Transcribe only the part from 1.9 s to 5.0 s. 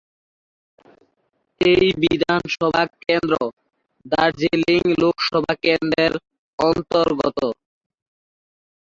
বিধানসভা কেন্দ্র দার্জিলিং